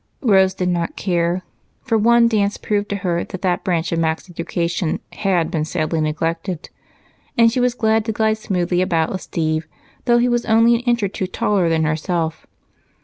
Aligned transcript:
Rose 0.23 0.55
did 0.55 0.69
not 0.69 0.95
care, 0.95 1.43
for 1.83 1.95
one 1.95 2.27
dance 2.27 2.57
proved 2.57 2.89
to 2.89 2.95
her 3.05 3.23
that 3.23 3.43
that 3.43 3.63
branch 3.63 3.91
of 3.91 3.99
Mac's 3.99 4.27
education 4.31 4.99
had 5.11 5.51
been 5.51 5.63
sadly 5.63 6.01
neglected, 6.01 6.71
and 7.37 7.51
she 7.51 7.59
was 7.59 7.75
glad 7.75 8.03
to 8.05 8.11
glide 8.11 8.39
smoothly 8.39 8.81
about 8.81 9.11
with 9.11 9.21
Steve, 9.21 9.67
though 10.05 10.17
he 10.17 10.27
was 10.27 10.47
only 10.47 10.73
an 10.73 10.81
inch 10.87 11.03
or 11.03 11.07
two 11.07 11.27
taller 11.27 11.69
than 11.69 11.83
herself. 11.83 12.47